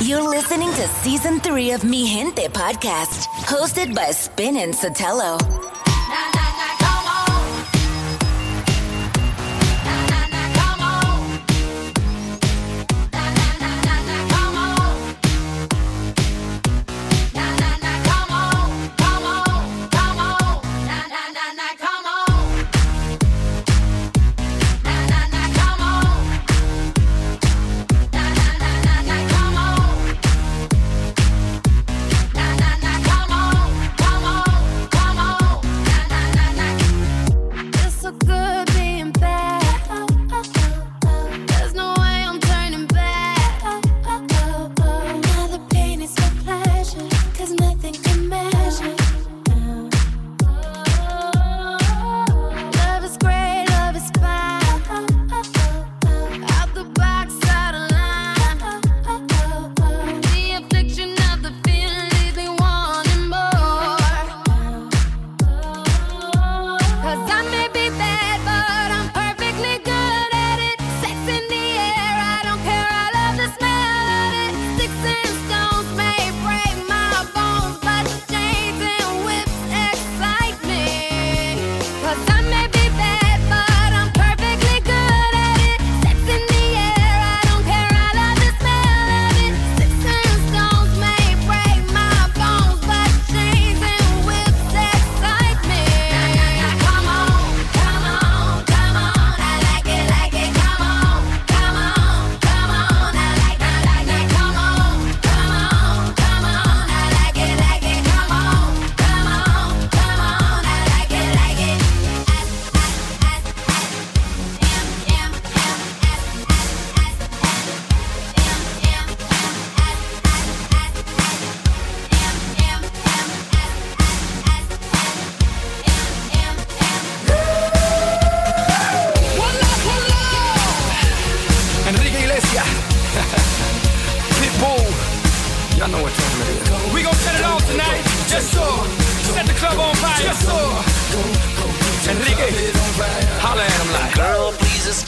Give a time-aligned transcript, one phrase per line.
[0.00, 5.38] You're listening to season three of Mi Gente podcast, hosted by Spin and Sotelo.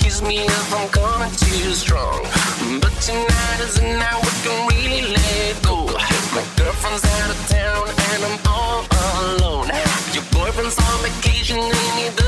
[0.07, 2.23] excuse me if I'm coming too strong.
[2.81, 5.85] But tonight is the night we can really let go.
[6.35, 8.87] My girlfriend's out of town and I'm all
[9.35, 9.67] alone.
[10.15, 12.26] Your boyfriend's on vacation and he doesn't.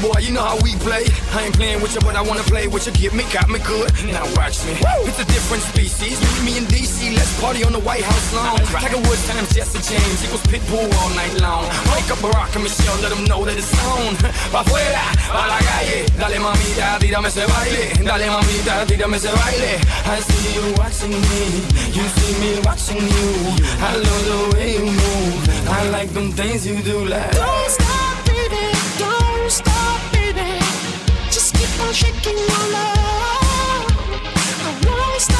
[0.00, 1.04] Boy, you know how we play.
[1.36, 2.92] I ain't playing with you, but I wanna play with you.
[2.92, 3.92] Get me, got me good.
[4.08, 4.72] Now watch me.
[4.80, 5.04] Woo!
[5.04, 6.16] It's a different species.
[6.16, 7.12] Meet me and DC.
[7.12, 8.64] Let's party on the White House lawn.
[8.72, 8.88] Right.
[8.88, 11.68] Tiger Woods times Jesse James equals Pitbull all night long.
[11.92, 14.16] Wake up Barack and Michelle, let them know that it's on.
[14.52, 16.08] Pa' afuera, pa' la calle.
[16.16, 17.92] Dale mamita, tírame ese baile.
[18.00, 19.72] Dale mamita, tírame ese baile.
[20.08, 21.44] I see you watching me.
[21.92, 23.28] You see me watching you.
[23.84, 25.68] I love the way you move.
[25.68, 27.32] I like them things you do like.
[27.32, 27.99] Don't stop.
[31.92, 33.86] shaking your love.
[34.62, 35.39] I wanna stop.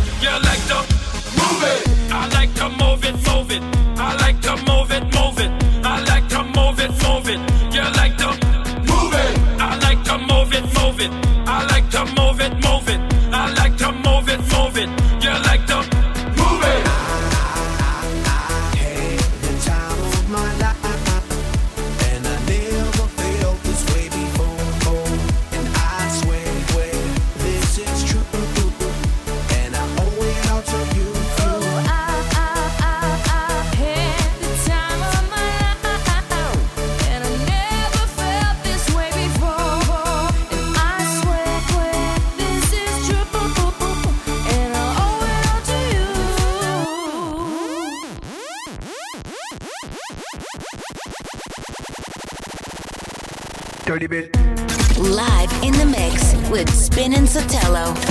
[57.31, 58.10] Sotelo.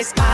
[0.00, 0.29] ice.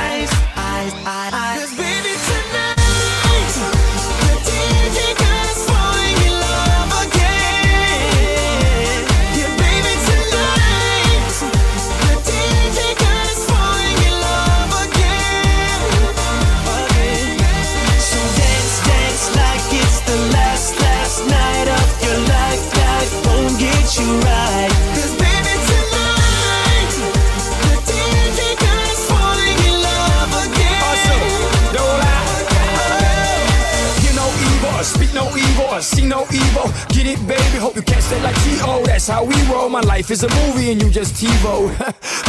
[35.87, 36.67] see no evil.
[36.91, 37.59] Get it, baby.
[37.63, 38.85] Hope you catch that like T.O.
[38.85, 39.69] That's how we roll.
[39.69, 41.71] My life is a movie and you just TiVo.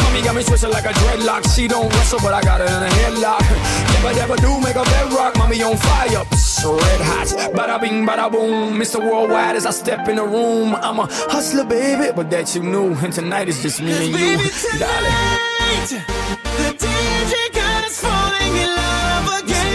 [0.02, 1.42] Mommy got me twisted like a dreadlock.
[1.54, 3.42] She don't wrestle, but I got her in a headlock.
[3.94, 5.36] Never, never do make a bedrock.
[5.36, 6.24] Mommy on fire.
[6.30, 7.28] Psst, red hot.
[7.52, 8.78] Bada bing, bada boom.
[8.78, 9.00] Mr.
[9.00, 10.74] Worldwide as I step in the room.
[10.76, 12.12] I'm a hustler, baby.
[12.14, 12.94] But that you knew.
[12.94, 14.12] And tonight is just me and you.
[14.12, 16.04] Baby, tonight, Darling.
[16.58, 19.68] The DJ God is falling in love again.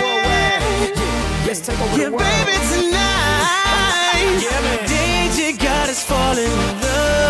[1.54, 2.24] Take over yeah, the world.
[2.24, 2.83] baby, tonight.
[5.94, 7.23] is falling in love.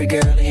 [0.00, 0.47] every girl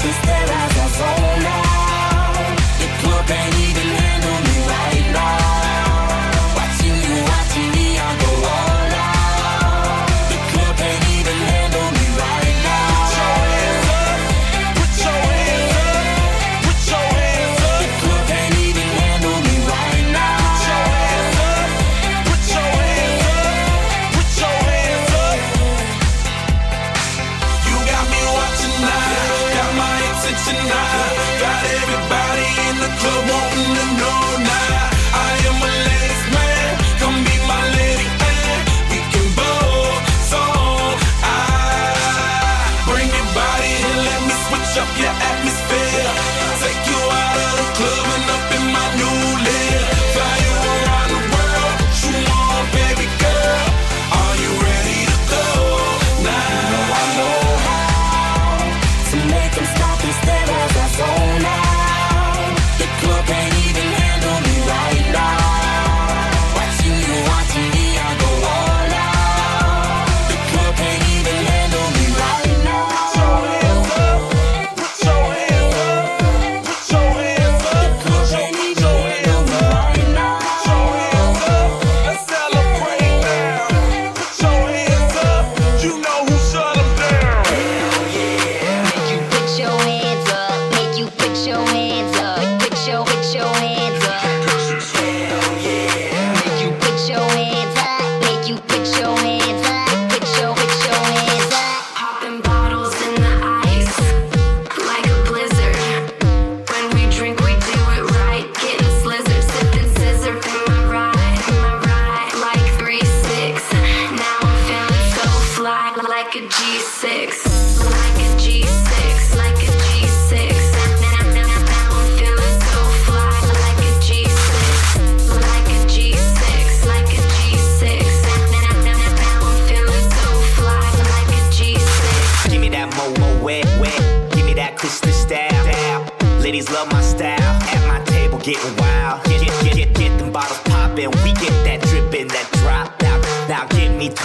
[0.00, 1.67] Tus te vas a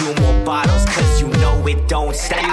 [0.04, 2.38] give me two more bottles, cause you know it don't stop.
[2.38, 2.50] Hell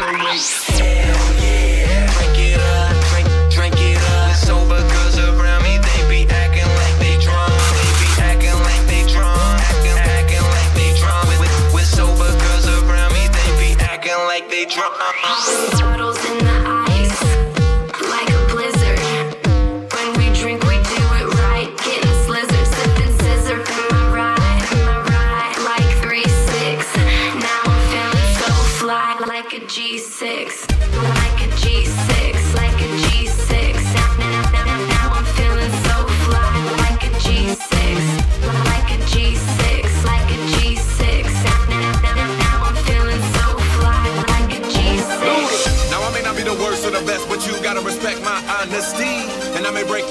[1.42, 2.08] yeah.
[2.14, 4.36] Drink it up, drink, drink it up.
[4.36, 7.52] Sober girls around me, they be acting like they drunk.
[7.78, 9.60] They be acting like they drunk.
[9.60, 11.28] Acting, acting like they drunk.
[11.30, 14.96] With, with, with sober girls around me, they be acting like they drunk.
[15.80, 16.51] Bottles in the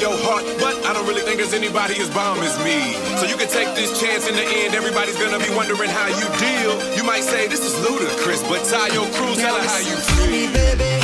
[0.00, 2.96] your heart, but I don't really think there's anybody as bomb as me.
[3.20, 4.74] So you can take this chance in the end.
[4.74, 6.96] Everybody's gonna be wondering how you deal.
[6.96, 10.52] You might say this is ludicrous, but tie your crew, tell her how you feel.
[10.52, 10.99] baby.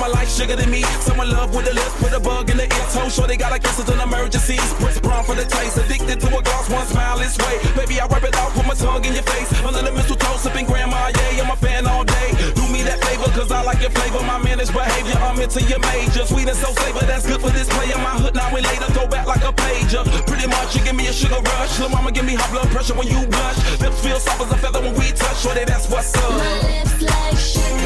[0.00, 0.82] Mama like sugar to me.
[1.04, 3.52] Someone love with the lips, put a bug in the ear, toe sure they got
[3.52, 4.64] a kisses in emergencies.
[4.80, 7.60] Brits brown for the taste, addicted to a gloss, one smile this way.
[7.76, 9.52] Baby, I rub it off, put my tongue in your face.
[9.60, 12.28] Under the mistletoe, sipping grandma, yeah, I'm a fan all day.
[12.56, 15.16] Do me that favor, cause I like your flavor, my managed behavior.
[15.20, 17.98] I'm into your major, sweet and so savor, that's good for this player.
[18.00, 20.04] My hood now and later, throw back like a pager.
[20.26, 21.78] Pretty much, you give me a sugar rush.
[21.78, 23.58] Lil' mama, give me high blood pressure when you blush.
[23.80, 26.30] Lips feel soft as a feather when we touch, shorty, that's what's up.
[26.30, 27.79] My lips like sugar.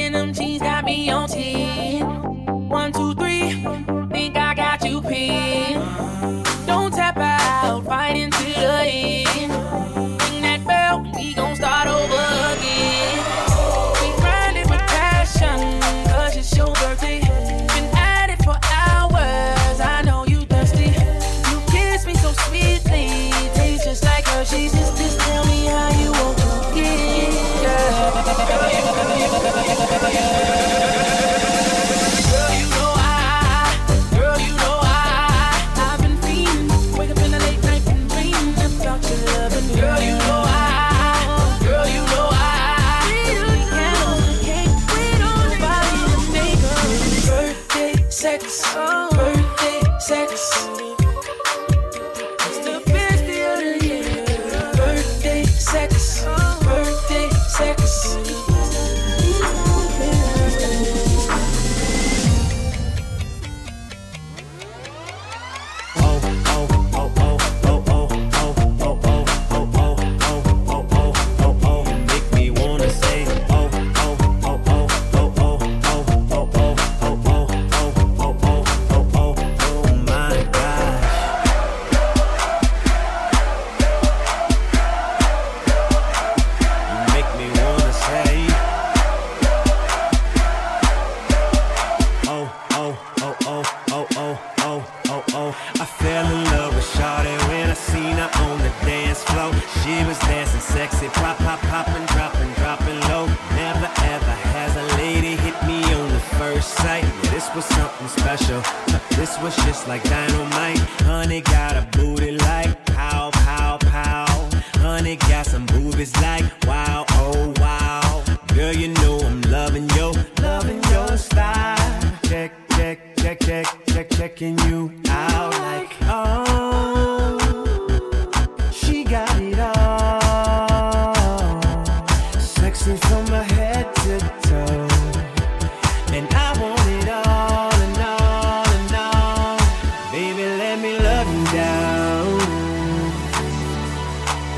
[0.00, 0.53] and I'm cheating.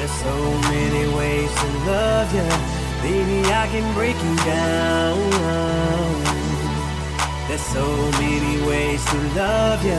[0.07, 2.47] There's so many ways to love you.
[3.03, 5.19] Baby, I can break you down.
[7.49, 7.85] There's so
[8.21, 9.99] many ways to love you.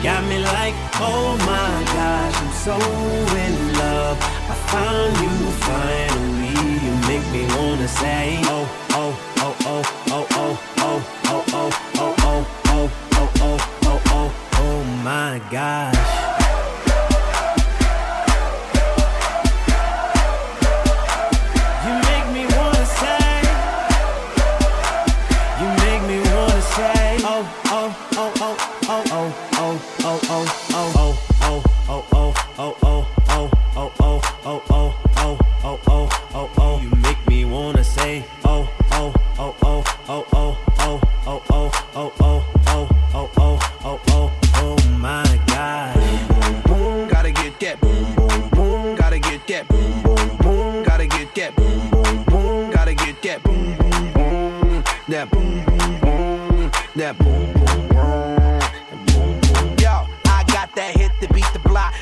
[0.00, 2.76] Got me like, oh my gosh, I'm so
[3.34, 4.16] in love.
[4.46, 5.34] I found you
[5.66, 6.54] finally.
[6.84, 11.72] You make me wanna say, oh, oh, oh, oh, oh, oh, oh, oh, oh, oh,
[11.96, 16.27] oh, oh, oh, oh, oh, oh, oh, oh, my gosh.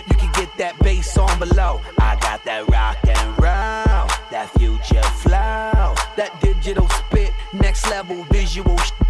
[0.08, 1.80] you can get that bass on below.
[1.98, 8.76] I got that rock and roll, that future flow, that digital spit, next level visual.
[8.78, 9.05] Sh-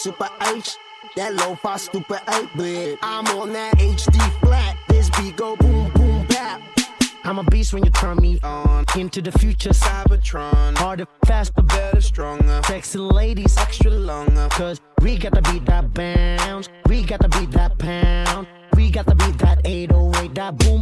[0.00, 0.76] super H.
[1.16, 2.98] That low fi stupid 8 bit.
[3.02, 4.78] I'm on that HD flat.
[4.88, 6.62] This beat go boom boom bap.
[7.24, 8.86] I'm a beast when you turn me on.
[8.96, 10.78] Into the future, Cybertron.
[10.78, 12.62] Harder, faster, better, stronger.
[12.66, 14.48] Sexy ladies, extra longer.
[14.52, 16.70] Cause we got to beat that bounce.
[16.86, 18.46] We got to beat that pound.
[18.76, 20.79] We got to beat that 808, that boom